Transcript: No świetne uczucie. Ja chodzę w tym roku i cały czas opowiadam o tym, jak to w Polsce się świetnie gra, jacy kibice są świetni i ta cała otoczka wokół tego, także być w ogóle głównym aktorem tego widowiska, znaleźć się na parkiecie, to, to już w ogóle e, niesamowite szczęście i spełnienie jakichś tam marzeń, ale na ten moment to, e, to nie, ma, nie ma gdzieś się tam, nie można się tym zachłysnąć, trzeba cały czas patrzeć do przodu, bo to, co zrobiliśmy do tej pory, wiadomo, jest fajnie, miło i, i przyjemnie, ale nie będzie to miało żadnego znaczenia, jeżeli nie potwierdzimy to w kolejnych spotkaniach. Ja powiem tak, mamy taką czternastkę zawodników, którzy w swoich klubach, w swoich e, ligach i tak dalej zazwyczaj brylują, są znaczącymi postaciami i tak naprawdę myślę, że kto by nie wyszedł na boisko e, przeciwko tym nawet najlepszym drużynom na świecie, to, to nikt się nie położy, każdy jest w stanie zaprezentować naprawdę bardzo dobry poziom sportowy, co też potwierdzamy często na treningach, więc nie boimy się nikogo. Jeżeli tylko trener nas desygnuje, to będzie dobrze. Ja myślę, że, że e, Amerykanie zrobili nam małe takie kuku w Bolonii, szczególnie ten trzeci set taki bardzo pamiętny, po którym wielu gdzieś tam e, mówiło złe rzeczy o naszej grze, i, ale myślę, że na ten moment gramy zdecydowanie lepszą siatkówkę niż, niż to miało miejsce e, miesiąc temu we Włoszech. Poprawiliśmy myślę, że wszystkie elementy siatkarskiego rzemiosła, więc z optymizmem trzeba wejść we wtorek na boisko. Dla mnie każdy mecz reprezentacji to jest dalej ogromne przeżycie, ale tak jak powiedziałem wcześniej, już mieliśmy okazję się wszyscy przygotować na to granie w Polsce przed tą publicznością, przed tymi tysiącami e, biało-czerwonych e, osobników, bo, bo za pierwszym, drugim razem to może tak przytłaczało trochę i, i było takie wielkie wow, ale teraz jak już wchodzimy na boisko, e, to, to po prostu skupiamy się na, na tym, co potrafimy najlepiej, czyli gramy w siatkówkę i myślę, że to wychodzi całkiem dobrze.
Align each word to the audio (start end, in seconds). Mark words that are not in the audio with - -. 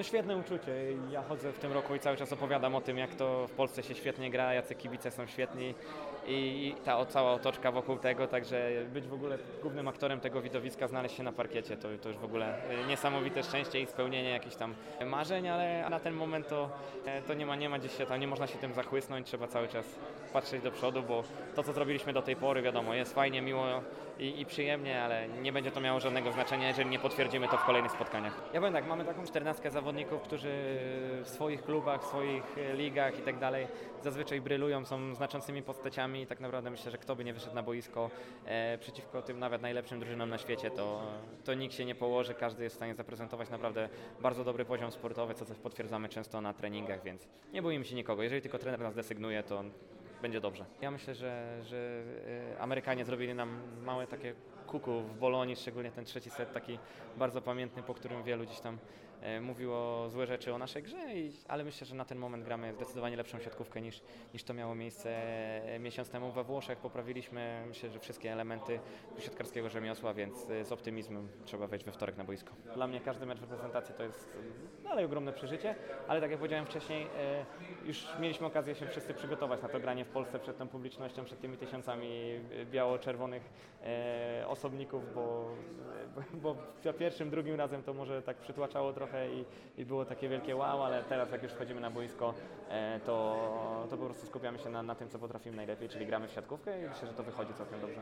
No 0.00 0.04
świetne 0.04 0.36
uczucie. 0.36 0.72
Ja 1.10 1.22
chodzę 1.22 1.52
w 1.52 1.58
tym 1.58 1.72
roku 1.72 1.94
i 1.94 1.98
cały 1.98 2.16
czas 2.16 2.32
opowiadam 2.32 2.74
o 2.74 2.80
tym, 2.80 2.98
jak 2.98 3.14
to 3.14 3.46
w 3.46 3.50
Polsce 3.50 3.82
się 3.82 3.94
świetnie 3.94 4.30
gra, 4.30 4.54
jacy 4.54 4.74
kibice 4.74 5.10
są 5.10 5.26
świetni 5.26 5.74
i 6.26 6.74
ta 6.84 7.06
cała 7.06 7.32
otoczka 7.32 7.72
wokół 7.72 7.96
tego, 7.96 8.26
także 8.26 8.70
być 8.92 9.06
w 9.06 9.14
ogóle 9.14 9.38
głównym 9.62 9.88
aktorem 9.88 10.20
tego 10.20 10.42
widowiska, 10.42 10.88
znaleźć 10.88 11.16
się 11.16 11.22
na 11.22 11.32
parkiecie, 11.32 11.76
to, 11.76 11.88
to 12.02 12.08
już 12.08 12.18
w 12.18 12.24
ogóle 12.24 12.68
e, 12.70 12.86
niesamowite 12.86 13.42
szczęście 13.42 13.80
i 13.80 13.86
spełnienie 13.86 14.30
jakichś 14.30 14.56
tam 14.56 14.74
marzeń, 15.06 15.48
ale 15.48 15.90
na 15.90 16.00
ten 16.00 16.14
moment 16.14 16.48
to, 16.48 16.70
e, 17.06 17.22
to 17.22 17.34
nie, 17.34 17.46
ma, 17.46 17.56
nie 17.56 17.68
ma 17.68 17.78
gdzieś 17.78 17.96
się 17.96 18.06
tam, 18.06 18.20
nie 18.20 18.26
można 18.26 18.46
się 18.46 18.58
tym 18.58 18.74
zachłysnąć, 18.74 19.26
trzeba 19.26 19.46
cały 19.46 19.68
czas 19.68 19.98
patrzeć 20.32 20.62
do 20.62 20.70
przodu, 20.70 21.02
bo 21.02 21.24
to, 21.54 21.62
co 21.62 21.72
zrobiliśmy 21.72 22.12
do 22.12 22.22
tej 22.22 22.36
pory, 22.36 22.62
wiadomo, 22.62 22.94
jest 22.94 23.14
fajnie, 23.14 23.42
miło 23.42 23.66
i, 24.18 24.40
i 24.40 24.46
przyjemnie, 24.46 25.02
ale 25.02 25.28
nie 25.28 25.52
będzie 25.52 25.70
to 25.70 25.80
miało 25.80 26.00
żadnego 26.00 26.32
znaczenia, 26.32 26.68
jeżeli 26.68 26.90
nie 26.90 26.98
potwierdzimy 26.98 27.48
to 27.48 27.56
w 27.56 27.64
kolejnych 27.64 27.92
spotkaniach. 27.92 28.32
Ja 28.52 28.60
powiem 28.60 28.74
tak, 28.74 28.86
mamy 28.86 29.04
taką 29.04 29.26
czternastkę 29.26 29.70
zawodników, 29.90 30.22
którzy 30.22 30.48
w 31.24 31.28
swoich 31.28 31.62
klubach, 31.62 32.02
w 32.02 32.06
swoich 32.06 32.58
e, 32.58 32.76
ligach 32.76 33.18
i 33.18 33.22
tak 33.22 33.38
dalej 33.38 33.66
zazwyczaj 34.02 34.40
brylują, 34.40 34.84
są 34.84 35.14
znaczącymi 35.14 35.62
postaciami 35.62 36.22
i 36.22 36.26
tak 36.26 36.40
naprawdę 36.40 36.70
myślę, 36.70 36.90
że 36.90 36.98
kto 36.98 37.16
by 37.16 37.24
nie 37.24 37.34
wyszedł 37.34 37.54
na 37.54 37.62
boisko 37.62 38.10
e, 38.44 38.78
przeciwko 38.78 39.22
tym 39.22 39.38
nawet 39.38 39.62
najlepszym 39.62 40.00
drużynom 40.00 40.28
na 40.28 40.38
świecie, 40.38 40.70
to, 40.70 41.02
to 41.44 41.54
nikt 41.54 41.74
się 41.74 41.84
nie 41.84 41.94
położy, 41.94 42.34
każdy 42.34 42.64
jest 42.64 42.76
w 42.76 42.78
stanie 42.78 42.94
zaprezentować 42.94 43.50
naprawdę 43.50 43.88
bardzo 44.20 44.44
dobry 44.44 44.64
poziom 44.64 44.90
sportowy, 44.90 45.34
co 45.34 45.44
też 45.44 45.58
potwierdzamy 45.58 46.08
często 46.08 46.40
na 46.40 46.54
treningach, 46.54 47.02
więc 47.02 47.28
nie 47.52 47.62
boimy 47.62 47.84
się 47.84 47.94
nikogo. 47.94 48.22
Jeżeli 48.22 48.42
tylko 48.42 48.58
trener 48.58 48.80
nas 48.80 48.94
desygnuje, 48.94 49.42
to 49.42 49.64
będzie 50.22 50.40
dobrze. 50.40 50.64
Ja 50.80 50.90
myślę, 50.90 51.14
że, 51.14 51.60
że 51.64 52.02
e, 52.54 52.60
Amerykanie 52.60 53.04
zrobili 53.04 53.34
nam 53.34 53.60
małe 53.82 54.06
takie 54.06 54.34
kuku 54.66 55.00
w 55.00 55.18
Bolonii, 55.18 55.56
szczególnie 55.56 55.90
ten 55.90 56.04
trzeci 56.04 56.30
set 56.30 56.52
taki 56.52 56.78
bardzo 57.16 57.42
pamiętny, 57.42 57.82
po 57.82 57.94
którym 57.94 58.22
wielu 58.22 58.44
gdzieś 58.44 58.60
tam 58.60 58.78
e, 59.22 59.40
mówiło 59.40 60.08
złe 60.08 60.26
rzeczy 60.26 60.54
o 60.54 60.58
naszej 60.58 60.82
grze, 60.82 61.14
i, 61.14 61.32
ale 61.48 61.64
myślę, 61.64 61.86
że 61.86 61.94
na 61.94 62.04
ten 62.04 62.18
moment 62.18 62.44
gramy 62.44 62.74
zdecydowanie 62.74 63.16
lepszą 63.16 63.38
siatkówkę 63.38 63.80
niż, 63.80 64.02
niż 64.34 64.44
to 64.44 64.54
miało 64.54 64.74
miejsce 64.74 65.10
e, 65.64 65.78
miesiąc 65.78 66.10
temu 66.10 66.32
we 66.32 66.44
Włoszech. 66.44 66.78
Poprawiliśmy 66.78 67.64
myślę, 67.68 67.90
że 67.90 67.98
wszystkie 67.98 68.32
elementy 68.32 68.80
siatkarskiego 69.18 69.68
rzemiosła, 69.68 70.14
więc 70.14 70.46
z 70.62 70.72
optymizmem 70.72 71.28
trzeba 71.44 71.66
wejść 71.66 71.84
we 71.84 71.92
wtorek 71.92 72.16
na 72.16 72.24
boisko. 72.24 72.52
Dla 72.74 72.86
mnie 72.86 73.00
każdy 73.00 73.26
mecz 73.26 73.40
reprezentacji 73.40 73.94
to 73.94 74.02
jest 74.02 74.36
dalej 74.84 75.04
ogromne 75.04 75.32
przeżycie, 75.32 75.74
ale 76.08 76.20
tak 76.20 76.30
jak 76.30 76.38
powiedziałem 76.38 76.66
wcześniej, 76.66 77.06
już 77.84 78.06
mieliśmy 78.20 78.46
okazję 78.46 78.74
się 78.74 78.86
wszyscy 78.86 79.14
przygotować 79.14 79.62
na 79.62 79.68
to 79.68 79.80
granie 79.80 80.04
w 80.04 80.08
Polsce 80.10 80.38
przed 80.38 80.58
tą 80.58 80.68
publicznością, 80.68 81.24
przed 81.24 81.40
tymi 81.40 81.56
tysiącami 81.56 82.08
e, 82.08 82.66
biało-czerwonych 82.66 83.42
e, 83.84 84.44
osobników, 84.48 85.14
bo, 85.14 85.48
bo 86.42 86.56
za 86.82 86.92
pierwszym, 86.92 87.30
drugim 87.30 87.54
razem 87.54 87.82
to 87.82 87.94
może 87.94 88.22
tak 88.22 88.36
przytłaczało 88.36 88.92
trochę 88.92 89.30
i, 89.30 89.44
i 89.78 89.84
było 89.84 90.04
takie 90.04 90.28
wielkie 90.28 90.56
wow, 90.56 90.82
ale 90.82 91.04
teraz 91.04 91.30
jak 91.32 91.42
już 91.42 91.52
wchodzimy 91.52 91.80
na 91.80 91.90
boisko, 91.90 92.34
e, 92.68 93.00
to, 93.06 93.86
to 93.90 93.96
po 93.96 94.04
prostu 94.04 94.26
skupiamy 94.26 94.58
się 94.58 94.70
na, 94.70 94.82
na 94.82 94.94
tym, 94.94 95.08
co 95.08 95.18
potrafimy 95.18 95.56
najlepiej, 95.56 95.88
czyli 95.88 96.06
gramy 96.06 96.28
w 96.28 96.32
siatkówkę 96.32 96.82
i 96.82 96.88
myślę, 96.88 97.08
że 97.08 97.14
to 97.14 97.22
wychodzi 97.22 97.54
całkiem 97.54 97.80
dobrze. 97.80 98.00